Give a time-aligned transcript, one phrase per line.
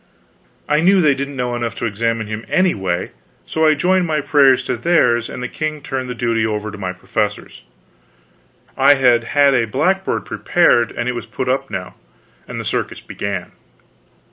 [0.67, 3.11] I knew they didn't know enough to examine him anyway,
[3.45, 6.77] so I joined my prayers to theirs and the king turned the duty over to
[6.79, 7.61] my professors.
[8.75, 11.93] I had had a blackboard prepared, and it was put up now,
[12.47, 13.51] and the circus began.